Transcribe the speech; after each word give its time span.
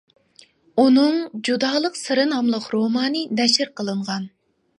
ئۇنىڭ 0.83 1.19
«جۇدالىق 1.49 1.99
سىرى» 1.99 2.25
ناملىق 2.31 2.67
رومانى 2.77 3.23
نەشر 3.43 3.73
قىلىنغان. 3.79 4.27